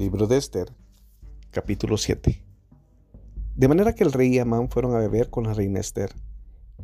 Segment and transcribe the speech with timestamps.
[0.00, 0.74] Libro de Esther,
[1.50, 2.42] capítulo 7.
[3.54, 6.14] De manera que el rey y Amán fueron a beber con la reina Esther.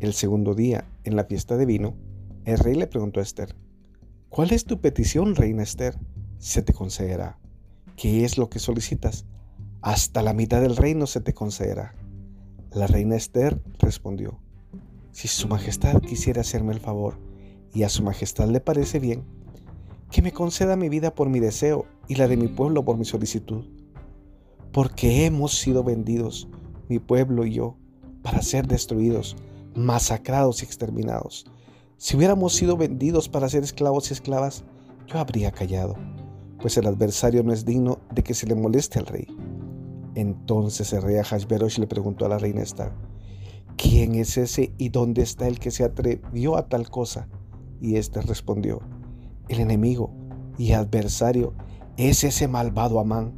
[0.00, 1.96] El segundo día, en la fiesta de vino,
[2.44, 3.56] el rey le preguntó a Esther,
[4.28, 5.98] ¿Cuál es tu petición, reina Esther?
[6.36, 7.38] Se te concederá.
[7.96, 9.24] ¿Qué es lo que solicitas?
[9.80, 11.94] Hasta la mitad del reino se te concederá.
[12.70, 14.42] La reina Esther respondió,
[15.12, 17.18] Si su majestad quisiera hacerme el favor
[17.72, 19.24] y a su majestad le parece bien,
[20.10, 23.04] que me conceda mi vida por mi deseo y la de mi pueblo por mi
[23.04, 23.64] solicitud.
[24.72, 26.48] Porque hemos sido vendidos,
[26.88, 27.76] mi pueblo y yo,
[28.22, 29.36] para ser destruidos,
[29.74, 31.46] masacrados y exterminados.
[31.96, 34.64] Si hubiéramos sido vendidos para ser esclavos y esclavas,
[35.06, 35.96] yo habría callado,
[36.60, 39.26] pues el adversario no es digno de que se le moleste al rey.
[40.14, 42.92] Entonces el rey Ahasverosh le preguntó a la reina Esther,
[43.76, 47.28] ¿quién es ese y dónde está el que se atrevió a tal cosa?
[47.80, 48.80] Y éste respondió,
[49.48, 50.10] el enemigo
[50.58, 51.54] y adversario
[51.96, 53.32] es ese malvado Amán.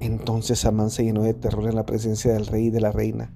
[0.00, 3.34] Entonces Amán se llenó de terror en la presencia del rey y de la reina.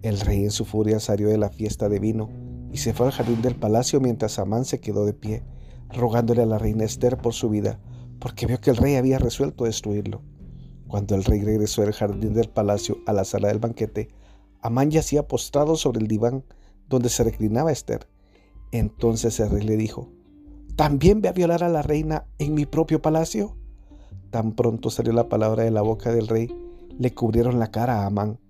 [0.00, 2.30] El rey en su furia salió de la fiesta de vino
[2.72, 5.42] y se fue al jardín del palacio mientras Amán se quedó de pie,
[5.90, 7.78] rogándole a la reina Esther por su vida,
[8.20, 10.22] porque vio que el rey había resuelto destruirlo.
[10.88, 14.08] Cuando el rey regresó del jardín del palacio a la sala del banquete,
[14.62, 16.44] Amán yacía postrado sobre el diván
[16.88, 18.08] donde se reclinaba Esther.
[18.72, 20.10] Entonces el rey le dijo,
[20.74, 23.56] ¿También ve a violar a la reina en mi propio palacio?
[24.34, 26.52] Tan pronto salió la palabra de la boca del rey,
[26.98, 28.40] le cubrieron la cara a Amán.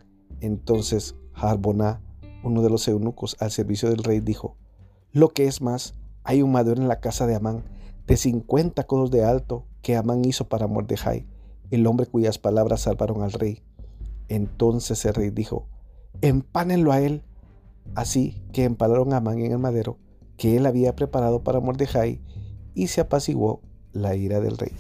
[0.41, 2.01] Entonces Harboná,
[2.43, 4.57] uno de los eunucos al servicio del rey, dijo,
[5.13, 7.65] Lo que es más, hay un madero en la casa de Amán,
[8.07, 11.27] de cincuenta codos de alto, que Amán hizo para Mordejai,
[11.71, 13.63] el hombre cuyas palabras salvaron al rey.
[14.29, 15.67] Entonces el rey dijo,
[16.23, 17.25] Empánenlo a él.
[17.95, 19.99] Así que empalaron a Amán en el madero
[20.39, 22.23] que él había preparado para Mordejai
[22.73, 23.61] y se apaciguó
[23.93, 24.73] la ira del rey.